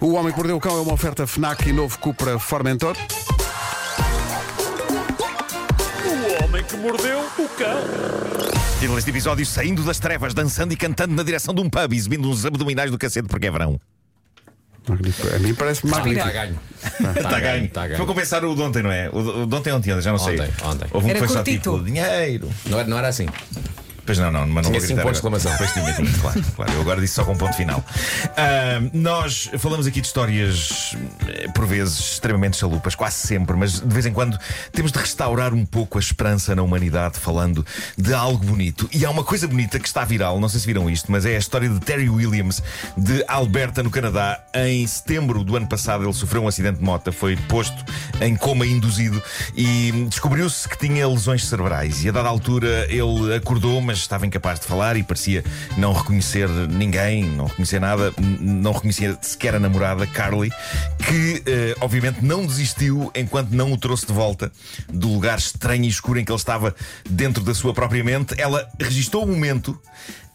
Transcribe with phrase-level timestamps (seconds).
[0.00, 2.96] O Homem que Mordeu o Cão é uma oferta FNAC e novo Cupra Formentor.
[6.04, 7.80] O homem que mordeu o cão.
[8.78, 12.28] Título deste episódio: Saindo das trevas, dançando e cantando na direção de um pub, exibindo
[12.28, 13.80] uns abdominais do cacete porque é verão.
[14.88, 16.26] A mim parece magnífico.
[16.26, 16.58] Está ganho.
[17.16, 17.64] Está ganho.
[17.66, 18.06] Está Vou ganho.
[18.06, 19.08] compensar o de ontem, não é?
[19.12, 20.40] O de ontem ontem, já não sei.
[20.40, 20.88] Ontem, ontem.
[20.90, 21.72] Houve um que Era foi só curtito.
[21.72, 22.48] tipo dinheiro.
[22.66, 23.26] Não era, não era assim.
[24.10, 25.56] Pois não, não, mas não Tinha vou gritar exclamação.
[25.56, 26.72] Pois tinha, tinha, claro, claro.
[26.72, 27.84] Eu agora disse só com um ponto final.
[28.36, 30.96] Ah, nós falamos aqui de histórias,
[31.28, 34.36] eh, por vezes, extremamente chalupas, quase sempre, mas de vez em quando
[34.72, 37.64] temos de restaurar um pouco a esperança na humanidade falando
[37.96, 38.90] de algo bonito.
[38.92, 41.36] E há uma coisa bonita que está viral, não sei se viram isto, mas é
[41.36, 42.60] a história de Terry Williams,
[42.96, 44.42] de Alberta, no Canadá.
[44.52, 47.84] Em setembro do ano passado, ele sofreu um acidente de moto, foi posto
[48.20, 49.22] em coma induzido
[49.54, 52.02] e descobriu-se que tinha lesões cerebrais.
[52.04, 55.44] E a dada altura ele acordou, mas estava incapaz de falar e parecia
[55.76, 60.50] não reconhecer ninguém, não reconhecer nada, não reconhecia sequer a namorada, Carly,
[60.98, 64.52] que eh, obviamente não desistiu enquanto não o trouxe de volta
[64.88, 66.74] do lugar estranho e escuro em que ele estava
[67.08, 68.34] dentro da sua própria mente.
[68.38, 69.80] Ela registou o momento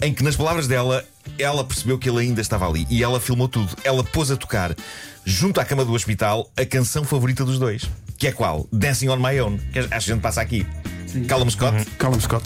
[0.02, 1.04] em que, nas palavras dela,
[1.40, 3.76] ela percebeu que ele ainda estava ali e ela filmou tudo.
[3.84, 4.76] Ela pôs a tocar,
[5.24, 7.84] junto à cama do hospital, a canção favorita dos dois.
[8.26, 8.68] Que é qual?
[8.74, 9.60] Dancing on My Own.
[9.72, 10.66] Que acho que a gente passa aqui.
[11.28, 11.86] Callum Scott.
[12.00, 12.44] Callum Scott.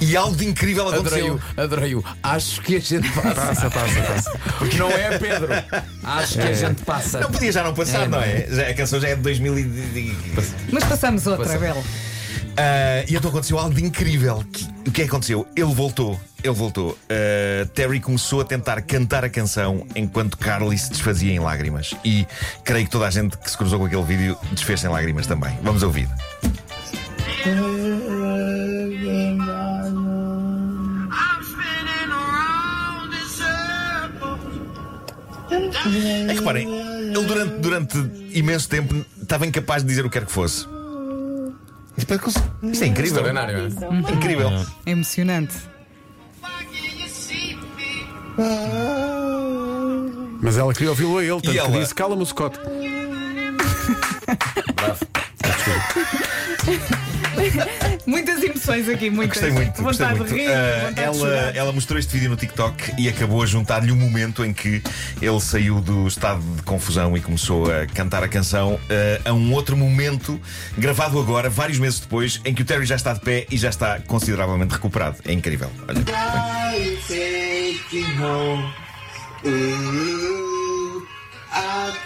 [0.00, 1.40] E algo de incrível aconteceu.
[1.56, 2.04] Adorei-o, adorei-o.
[2.22, 3.34] Acho que a gente passa.
[3.34, 4.30] Passa, passa, passa.
[4.56, 5.48] Porque não é, Pedro.
[6.04, 7.18] Acho que a gente passa.
[7.18, 8.46] Não podia já não passar, É, não não é?
[8.48, 10.16] Já- a canção já é de 2000 e...
[10.70, 11.58] Mas passamos outra, Passa.
[12.56, 14.44] Ah, e então aconteceu algo de incrível.
[14.86, 15.46] O que é que aconteceu?
[15.56, 16.18] Ele voltou.
[16.42, 16.98] Ele voltou.
[17.08, 21.94] Ah, Terry começou a tentar cantar a canção enquanto Carly se desfazia em lágrimas.
[22.04, 22.26] E
[22.64, 25.56] creio que toda a gente que se cruzou com aquele vídeo desfez-se em lágrimas também.
[25.62, 26.08] Vamos ouvir.
[36.28, 37.98] É que reparem, ele durante, durante
[38.32, 40.66] imenso tempo estava incapaz de dizer o que quer que fosse.
[42.62, 43.24] Isto é incrível.
[43.24, 44.12] Extraordinário, é?
[44.12, 44.50] Incrível.
[44.86, 45.54] É emocionante.
[50.42, 51.78] Mas ela queria ouvi-lo a ele, tanto E que ela?
[51.78, 52.58] disse Callum Scott.
[58.06, 59.38] Muitas emoções aqui, muitas.
[59.38, 60.34] Gostei muito, gostei vontade muito.
[60.34, 60.48] de rir,
[60.86, 64.44] vontade de ela, ela mostrou este vídeo no TikTok e acabou a juntar-lhe o momento
[64.44, 64.82] em que
[65.20, 69.52] ele saiu do estado de confusão e começou a cantar a canção ah, a um
[69.52, 70.40] outro momento
[70.76, 73.68] gravado agora, vários meses depois, em que o Terry já está de pé e já
[73.68, 75.16] está consideravelmente recuperado.
[75.24, 75.70] É incrível.
[75.86, 76.00] Olha.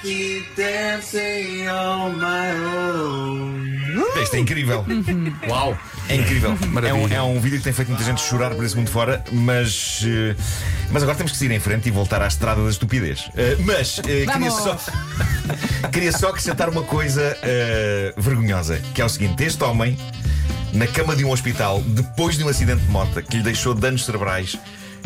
[0.04, 3.64] Keep dancing on my own.
[4.22, 4.84] Isto é incrível.
[5.48, 5.76] Uau!
[6.08, 6.56] É incrível.
[6.86, 9.24] É um, é um vídeo que tem feito muita gente chorar por esse mundo fora,
[9.32, 10.02] mas.
[10.06, 10.36] eh,
[10.90, 13.30] mas agora temos que seguir em frente e voltar à estrada da estupidez.
[13.36, 14.54] Eh, mas eh, queria Vamos.
[14.54, 14.78] só.
[15.90, 19.96] queria só acrescentar uma coisa eh, vergonhosa, que é o seguinte: este homem,
[20.74, 24.04] na cama de um hospital, depois de um acidente de moto que lhe deixou danos
[24.04, 24.58] cerebrais.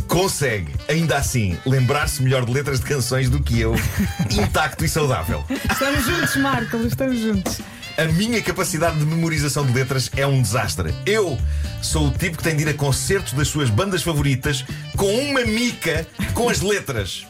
[0.08, 3.74] Consegue, ainda assim, lembrar-se melhor de letras de canções do que eu,
[4.32, 5.44] intacto e saudável.
[5.70, 7.60] Estamos juntos, Marco, estamos juntos.
[7.96, 10.94] A minha capacidade de memorização de letras é um desastre.
[11.04, 11.38] Eu
[11.82, 14.64] sou o tipo que tem de ir a concertos das suas bandas favoritas
[14.96, 17.26] com uma mica com as letras.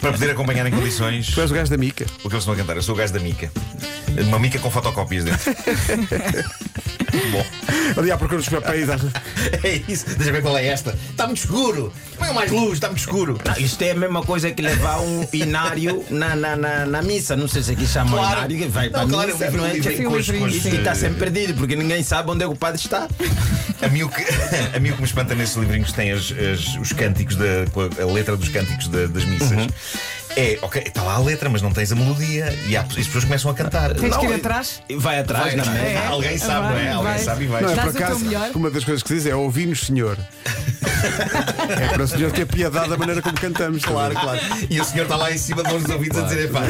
[0.00, 2.04] Para poder acompanhar em condições Tu és o gajo da Mica.
[2.24, 2.76] o que eles estão a cantar.
[2.76, 3.50] Eu sou o gajo da mica.
[4.24, 5.52] Uma mica com fotocópias dentro.
[7.32, 7.44] Bom,
[7.96, 8.88] Ali à procura dos papéis.
[8.88, 10.06] é isso.
[10.06, 10.96] Deixa eu ver qual é esta.
[11.10, 11.92] Está muito escuro.
[12.18, 13.38] Põe mais luz, está muito escuro.
[13.44, 17.36] Ah, Isto é a mesma coisa que levar um inário na, na, na, na missa.
[17.36, 18.38] Não sei se aqui chama Claro.
[18.38, 19.72] inário, que vai Não, para a claro, missa, não é?
[19.72, 20.70] livrinho Sim, com um os- livrinho, com os, sim.
[20.72, 23.08] E está eh, sempre perdido, porque ninguém sabe onde é que o padre está.
[23.82, 24.22] A mim, o que,
[24.74, 27.66] a mim o que me espanta nesses livrinhos que têm as- as- os cânticos, da,
[27.72, 29.66] com a, a letra dos cânticos da- das missas Uhum.
[30.36, 33.06] É, ok, está lá a letra, mas não tens a melodia e, há, e as
[33.06, 33.94] pessoas começam a cantar.
[33.94, 34.82] Tens Não, que ir é- atrás?
[34.96, 35.78] Vai atrás Vai atrás.
[35.78, 35.86] mesa.
[35.88, 36.06] É.
[36.08, 36.92] Alguém sabe, Vai, não é?
[36.92, 37.18] Alguém vai.
[37.24, 37.62] sabe e vai.
[37.62, 38.24] Não, é por acaso,
[38.54, 40.18] uma das coisas que se diz é ouvimos, senhor.
[41.80, 43.84] é para o senhor ter piedade da maneira como cantamos.
[43.84, 44.40] Claro, claro.
[44.68, 46.60] E o senhor está lá em cima de uns ouvidos a dizer: pá,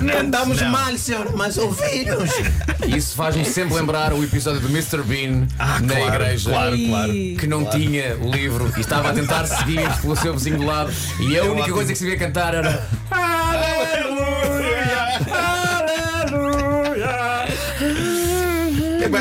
[0.00, 0.08] não.
[0.08, 0.70] Cantamos Não.
[0.70, 2.30] mal, senhor, mas ouvimos.
[2.86, 5.02] Isso faz-me sempre lembrar o episódio do Mr.
[5.02, 6.50] Bean Ah, na claro, igreja.
[6.50, 7.12] claro, claro.
[7.12, 10.92] Que não tinha o livro e estava a tentar seguir pelo seu vizinho do lado.
[11.20, 12.85] E a única coisa que sabia cantar era.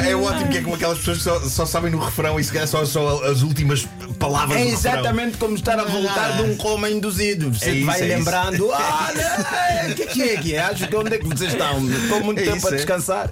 [0.05, 2.43] É, é ótimo que é como aquelas pessoas que só, só sabem no refrão e
[2.43, 6.55] se calhar só, só as últimas palavras É exatamente como estar a voltar de um
[6.57, 7.53] coma induzido.
[7.53, 10.59] Você É isso, vai é lembrando, ah, não, o que, que é que é?
[10.61, 11.87] Acho que onde é que vocês estão?
[11.89, 12.75] Estou muito É tempo isso, a é.
[12.75, 13.29] descansar.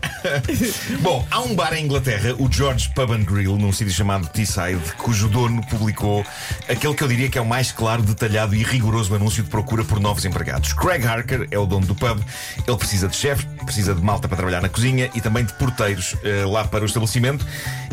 [1.02, 4.94] Bom, há um bar em Inglaterra, o George Pub and Grill, num sítio chamado Teesside,
[4.98, 6.26] cujo dono publicou
[6.68, 9.84] aquele que eu diria que é o mais claro, detalhado e rigoroso anúncio de procura
[9.84, 10.74] por novos empregados.
[10.74, 12.20] Craig Harker é o dono do pub,
[12.68, 16.16] ele precisa de chefes, precisa de malta para trabalhar na cozinha e também de porteiros
[16.24, 17.46] eh, lá para o estabelecimento.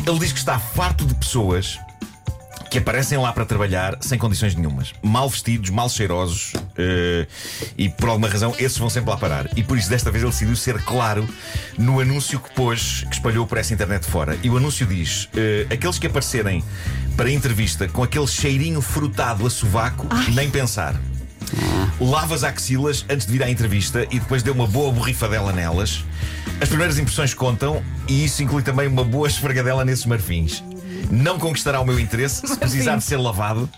[0.05, 1.79] Ele diz que está farto de pessoas
[2.71, 4.93] que aparecem lá para trabalhar sem condições nenhumas.
[5.03, 7.27] Mal vestidos, mal cheirosos eh,
[7.77, 9.49] e por alguma razão esses vão sempre lá parar.
[9.57, 11.27] E por isso desta vez ele decidiu ser claro
[11.77, 14.39] no anúncio que pôs, que espalhou por essa internet fora.
[14.41, 16.63] E o anúncio diz: eh, aqueles que aparecerem
[17.17, 20.95] para a entrevista com aquele cheirinho frutado a sovaco, nem pensar.
[21.99, 26.05] Lava as axilas antes de vir à entrevista e depois dê uma boa borrifadela nelas.
[26.61, 30.63] As primeiras impressões contam e isso inclui também uma boa esfregadela nesses marfins.
[31.09, 33.69] Não conquistará o meu interesse se precisar de ser lavado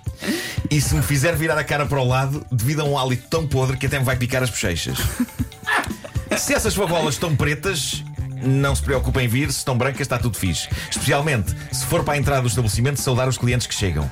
[0.70, 3.48] e se me fizer virar a cara para o lado devido a um hálito tão
[3.48, 4.98] podre que até me vai picar as bochechas.
[6.38, 8.04] Se essas favolas estão pretas,
[8.44, 10.68] não se preocupem em vir, se estão brancas está tudo fixe.
[10.90, 14.10] Especialmente se for para a entrada do estabelecimento saudar os clientes que chegam.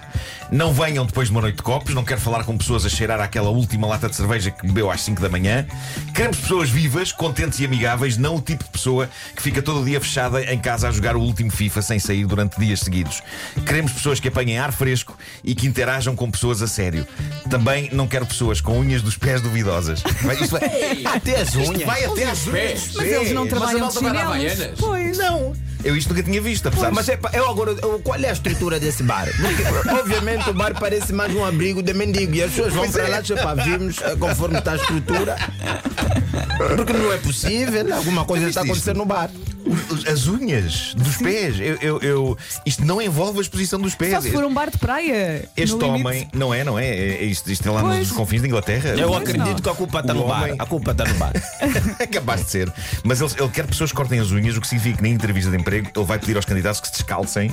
[0.51, 3.19] Não venham depois de uma noite de copos, não quero falar com pessoas a cheirar
[3.21, 5.65] àquela última lata de cerveja que bebeu às 5 da manhã.
[6.13, 9.85] Queremos pessoas vivas, contentes e amigáveis, não o tipo de pessoa que fica todo o
[9.85, 13.23] dia fechada em casa a jogar o último FIFA sem sair durante dias seguidos.
[13.65, 17.07] Queremos pessoas que apanhem ar fresco e que interajam com pessoas a sério.
[17.49, 20.01] Também não quero pessoas com unhas dos pés duvidosas.
[20.21, 20.37] Vai-
[21.15, 21.83] Até as unhas.
[21.83, 22.91] vai até às Pés.
[22.95, 23.93] Mas eles não trabalham de.
[24.21, 24.71] Havaianas.
[24.79, 25.17] Pois.
[25.17, 25.53] Não,
[25.83, 28.33] eu isto nunca tinha visto, apesar Mas é, pá, eu agora, eu- qual é a
[28.33, 29.27] estrutura desse bar?
[29.27, 33.07] Porque, obviamente, o bar parece mais um abrigo de mendigo e as pessoas vão para
[33.07, 35.35] lá só para virmos eh, conforme está a estrutura.
[36.75, 38.89] Porque não é possível, alguma coisa está Viste isto?
[38.91, 39.29] acontecendo no bar.
[40.11, 41.59] As unhas dos pés.
[41.59, 44.11] Eu, eu- eu- isto não envolve a exposição dos pés.
[44.13, 45.47] Só se for um bar de praia.
[45.55, 46.87] Este homem, não é, não é?
[46.87, 47.99] é, é isto, isto é lá Pois.
[47.99, 48.89] nos confins da Inglaterra.
[48.89, 49.55] Eu Pois acredito não.
[49.61, 50.49] que a culpa está O no bar.
[50.57, 51.33] A culpa está no bar.
[51.99, 52.73] é capaz de ser.
[53.03, 55.51] Mas ele, ele quer pessoas que cortem as unhas, o que significa que na entrevista
[55.51, 57.51] de emprego ele vai pedir aos candidatos que se descalcem.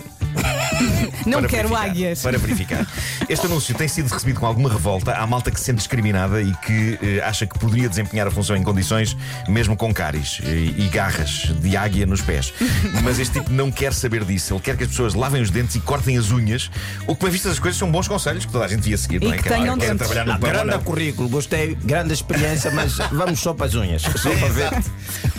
[1.26, 2.22] Não para quero verificar, águias.
[2.22, 2.86] Para verificar.
[3.28, 5.12] Este anúncio tem sido recebido com alguma revolta.
[5.14, 8.56] Há malta que se sente discriminada e que eh, acha que poderia desempenhar a função
[8.56, 9.16] em condições,
[9.48, 12.52] mesmo com cáries e, e garras de águia nos pés.
[13.02, 14.54] Mas este tipo não quer saber disso.
[14.54, 16.70] Ele quer que as pessoas lavem os dentes e cortem as unhas.
[17.06, 19.22] O que, bem vistas as coisas, são bons conselhos que toda a gente devia seguir.
[19.22, 19.36] E não é?
[19.36, 19.98] que Quer- tenham quer dentes.
[19.98, 20.82] trabalhar no Ah, pão ou grande não.
[20.82, 24.02] currículo, gostei, grande experiência, mas vamos só para as unhas.
[24.02, 24.70] Só para ver.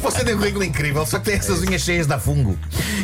[0.01, 2.57] Você tem um currículo incrível, só que tem essas unhas cheias de fungo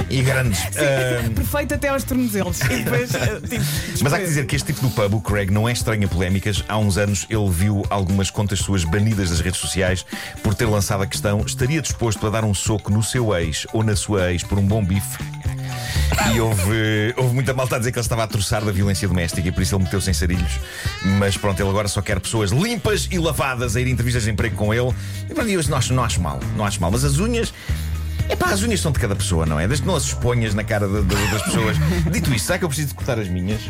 [0.09, 0.59] e grandes.
[0.77, 2.61] Ah, Perfeito até aos tornozelos.
[2.61, 5.51] E depois, eh, tipo, Mas há que dizer que este tipo do pub, o Craig,
[5.51, 6.63] não é estranho a polémicas.
[6.67, 10.05] Há uns anos ele viu algumas contas suas banidas das redes sociais
[10.43, 13.83] por ter lançado a questão: estaria disposto a dar um soco no seu ex ou
[13.83, 15.17] na sua ex por um bom bife?
[16.33, 19.47] E houve, houve muita malta a dizer que ele estava a troçar da violência doméstica
[19.47, 20.59] e por isso ele meteu-se em sarilhos.
[21.19, 24.29] Mas pronto, ele agora só quer pessoas limpas e lavadas a ir a entrevistas de
[24.31, 24.93] emprego com ele.
[25.29, 26.91] E pronto, eu não acho, não acho mal, não acho mal.
[26.91, 27.53] Mas as unhas.
[28.29, 29.67] Epá, as unhas são de cada pessoa, não é?
[29.67, 31.77] Desde que não as exponhas na cara de- de- das pessoas.
[32.11, 33.61] Dito isso, será que eu preciso de cortar as minhas?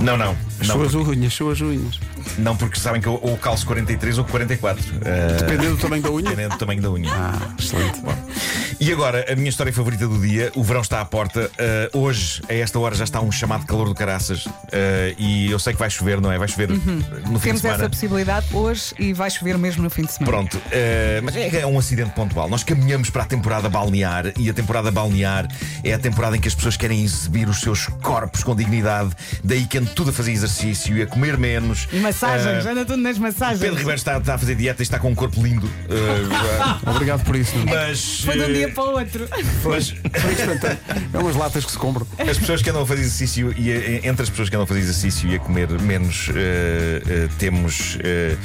[0.00, 0.36] Não, não.
[0.58, 1.98] Não, suas porque, unhas, suas unhas.
[2.38, 4.82] não porque sabem que eu ou calço 43 ou 44.
[4.84, 4.98] Uh,
[5.40, 6.22] Dependendo do tamanho da unha.
[6.30, 7.10] Dependendo do tamanho da unha.
[7.12, 8.00] Ah, excelente.
[8.80, 11.50] E agora, a minha história favorita do dia: o verão está à porta.
[11.92, 14.46] Uh, hoje, a esta hora, já está um chamado calor do caraças.
[14.46, 14.52] Uh,
[15.18, 16.38] e eu sei que vai chover, não é?
[16.38, 17.38] Vai chover no fim de Uhum.
[17.40, 17.74] temos semana.
[17.82, 20.30] essa possibilidade hoje e vai chover mesmo no fim de semana.
[20.36, 22.48] Pronto, eh, mas é, é um acidente pontual.
[22.48, 25.48] Nós caminhamos para a temporada balnear e a temporada balnear
[25.82, 29.10] é a temporada em que as pessoas querem exibir os seus corpos com dignidade.
[29.42, 31.88] Daí que ando tudo a fazer exercício e a comer menos.
[31.92, 33.58] E massagens, Eh, anda tudo nas massagens.
[33.60, 35.68] Pedro Ribeiro está, está a fazer dieta e está com um corpo lindo.
[36.86, 37.52] Obrigado por isso.
[37.66, 39.28] Mas, Foi de um eh, dia para o outro.
[40.30, 40.78] instantâneo.
[41.12, 42.06] É umas latas que se compram.
[42.18, 44.80] as pessoas que andam a fazer exercício e entre as pessoas que andam a fazer
[44.80, 48.36] exercício e a comer menos eh, eh, temos eh,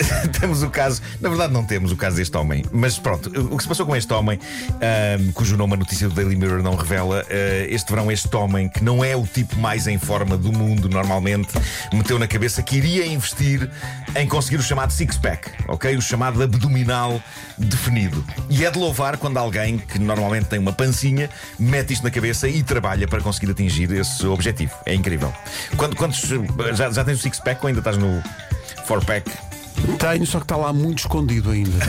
[0.40, 3.62] temos o caso na verdade não temos o caso deste homem mas pronto o que
[3.62, 4.38] se passou com este homem
[5.34, 8.82] cujo nome a notícia do Daily Mirror não revela eh, este verão este homem que
[8.82, 11.52] não é o tipo mais em forma do mundo normalmente
[11.92, 13.68] meteu na cabeça que iria investir
[14.14, 17.20] em conseguir o chamado six pack ok o chamado abdominal
[17.58, 22.10] definido e é de louvar quando alguém que normalmente tem uma pancinha mete isto na
[22.10, 24.72] cabeça e trabalha para conseguir atingir esse objetivo.
[24.84, 25.32] É incrível.
[25.96, 26.22] Quantos,
[26.74, 28.22] já, já tens o six pack ou ainda estás no
[28.86, 29.30] four pack?
[29.98, 31.70] Tenho, só que está lá muito escondido ainda.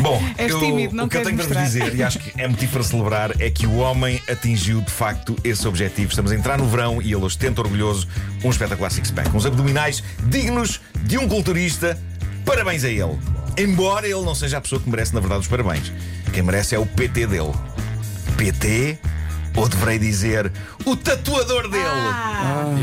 [0.00, 2.32] Bom, És eu- tímido, não o que eu tenho para vos dizer, e acho que
[2.40, 6.08] é motivo para celebrar, é que o homem atingiu de facto esse objetivo.
[6.10, 8.08] Estamos a entrar no verão e ele ostenta orgulhoso
[8.42, 9.30] um espetacular six-pack.
[9.34, 11.96] Uns abdominais dignos de um culturista.
[12.44, 13.16] Parabéns a ele.
[13.56, 15.92] Embora ele não seja a pessoa que merece, na verdade, os parabéns.
[16.32, 17.52] Quem merece é o PT dele.
[18.36, 18.98] PT
[19.56, 20.50] Ou deverei dizer
[20.84, 21.84] o tatuador dele?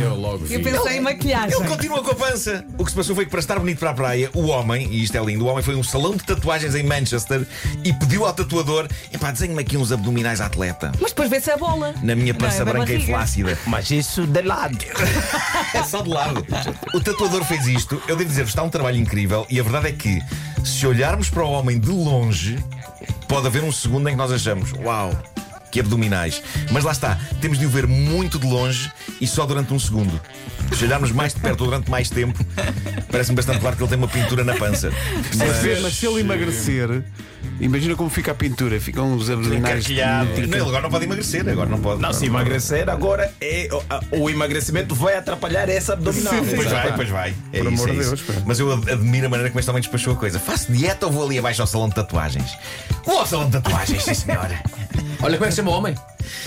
[0.01, 0.55] Eu logo vi.
[0.55, 1.57] Eu pensei em maquilhagem.
[1.57, 2.65] Ele continua com a pança.
[2.77, 5.03] O que se passou foi que, para estar bonito para a praia, o homem, e
[5.03, 7.45] isto é lindo, o homem foi a um salão de tatuagens em Manchester
[7.83, 10.91] e pediu ao tatuador: epá, desenhe-me aqui uns abdominais à atleta.
[10.99, 11.93] Mas depois vê-se a bola.
[12.03, 13.57] Na minha Não, pança é da branca e flácida.
[13.65, 14.77] Mas isso de lado.
[15.73, 16.45] É só de lado.
[16.95, 18.01] O tatuador fez isto.
[18.07, 19.45] Eu devo dizer-vos, está um trabalho incrível.
[19.49, 20.19] E a verdade é que,
[20.63, 22.57] se olharmos para o homem de longe,
[23.27, 25.11] pode haver um segundo em que nós achamos: Uau,
[25.71, 26.41] que abdominais.
[26.71, 30.19] Mas lá está, temos de o ver muito de longe e só durante um segundo.
[30.77, 32.43] Se olharmos mais de perto ou durante mais tempo,
[33.11, 34.91] parece-me bastante claro que ele tem uma pintura na pança.
[35.37, 37.03] Mas, mas se ele emagrecer,
[37.59, 38.79] imagina como fica a pintura.
[38.79, 39.87] Ficam uns abdominais.
[39.87, 39.93] Não,
[40.37, 42.01] ele agora não pode emagrecer, agora não pode.
[42.01, 43.67] Não, se emagrecer agora, é,
[44.11, 46.33] o, o emagrecimento vai atrapalhar essa abdominal.
[46.55, 47.33] Pois vai, pois vai.
[47.51, 48.07] É Por isso, amor é de.
[48.07, 48.23] Deus.
[48.45, 50.39] Mas eu ad- admiro a maneira como este homem despachou a coisa.
[50.39, 52.51] Faço dieta ou vou ali abaixo ao salão de tatuagens?
[53.05, 54.61] Vou ao salão de tatuagens, sim senhora.
[55.21, 55.95] Olha como é que chama o homem?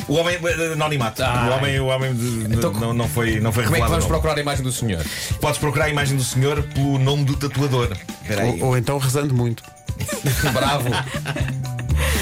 [0.09, 1.23] O homem eh, anonimato.
[1.23, 1.49] Ai.
[1.49, 3.89] O homem, o homem de- de- Então, não, não foi, não foi Como é que
[3.89, 5.05] vamos procurar a imagem do senhor?
[5.41, 7.91] Podes procurar a imagem do senhor pelo nome do tatuador.
[8.61, 9.63] Ou, ou então rezando muito.
[10.53, 10.89] Bravo.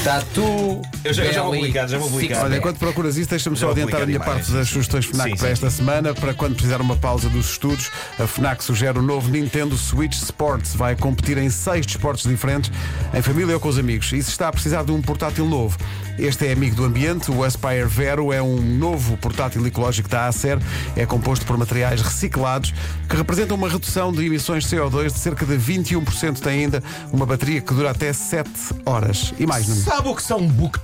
[0.04, 0.80] Tatu.
[1.04, 2.44] Eu já- eu já vou publicar, já vou publicar.
[2.44, 5.46] Olha, enquanto procuras isso, deixa-me só adiantar a minha parte das sugestões FNAC Sim, para
[5.48, 5.52] sim.
[5.52, 6.14] esta semana.
[6.14, 10.74] Para quando precisar uma pausa dos estudos, a FNAC sugere o novo Nintendo Switch Sports.
[10.74, 12.70] Vai competir em seis desportos diferentes,
[13.12, 14.12] em família ou com os amigos.
[14.12, 15.76] E se está a precisar de um portátil novo,
[16.18, 17.30] este é amigo do ambiente.
[17.30, 20.58] O Aspire Vero é um novo portátil ecológico da Acer.
[20.96, 22.74] É composto por materiais reciclados
[23.08, 26.40] que representam uma redução de emissões de CO2 de cerca de 21%.
[26.40, 28.50] Tem ainda uma bateria que dura até 7
[28.84, 29.32] horas.
[29.38, 29.80] E mais, Nuno?
[29.82, 30.78] Sabe o que são book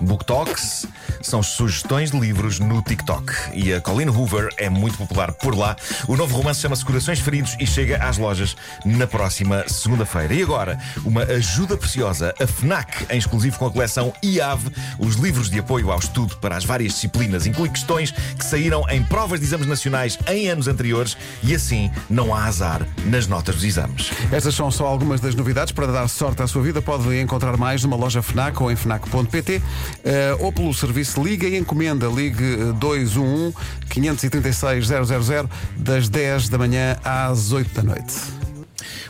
[0.00, 0.08] talks?
[0.08, 0.86] Book talks
[1.22, 3.32] são sugestões de livros no TikTok.
[3.52, 5.76] E a Colleen Hoover é muito popular por lá.
[6.08, 10.32] O novo romance chama-se Corações Feridos e chega às lojas na próxima segunda-feira.
[10.32, 15.50] E agora, uma ajuda preciosa, a FNAC, em exclusivo com a coleção IAV, os livros
[15.50, 19.46] de apoio ao estudo para as várias disciplinas, inclui questões que saíram em provas de
[19.46, 24.10] exames nacionais em anos anteriores e assim não há azar nas notas dos exames.
[24.32, 26.80] Estas são só algumas das novidades para dar sorte à sua vida.
[26.80, 29.62] Pode encontrar mais numa loja FNAC ou em FNAC.pt
[30.04, 32.06] eh, ou pelo serviço Liga e Encomenda.
[32.08, 33.54] Ligue eh, 211
[33.88, 38.49] 536 000 das 10 da manhã às 8 da noite.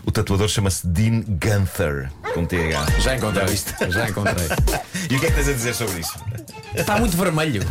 [0.04, 2.86] O tatuador chama-se Dean Gunther, com TH.
[3.00, 3.74] Já encontrei isto.
[3.90, 4.46] Já encontrei.
[5.10, 6.12] E o que é que tens a dizer sobre isso?
[6.74, 7.64] Está muito vermelho.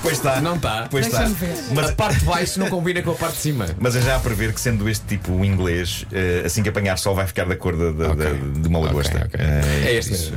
[0.00, 0.40] Pois está.
[0.40, 0.86] Não está.
[0.90, 1.28] Pois está.
[1.74, 3.66] Mas, A parte de baixo não combina com a parte de cima.
[3.78, 6.96] mas é já a prever que, sendo este tipo o inglês, eh, assim que apanhar
[6.96, 8.24] sol, vai ficar da cor da- da- Ok.
[8.24, 9.18] da- de uma lagosta.
[9.18, 9.40] Ok, ok.
[9.40, 10.36] Eh, É este mesmo.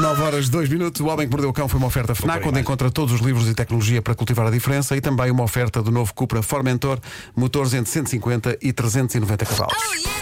[0.00, 1.00] 9 horas 2 minutos.
[1.00, 3.48] O Homem que Mordeu o Cão foi uma oferta FNAC, onde encontra todos os livros
[3.48, 6.98] e tecnologia para cultivar a diferença e também uma oferta do novo Cupra Formentor,
[7.34, 9.72] motores entre 150 e 390 cavalos.
[9.74, 10.16] Oh yeah!